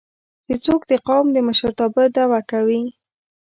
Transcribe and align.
چې 0.45 0.53
څوک 0.65 0.81
د 0.91 0.93
قام 1.07 1.25
د 1.33 1.37
مشرتابه 1.47 2.03
دعوه 2.15 2.39
کوي 2.51 2.81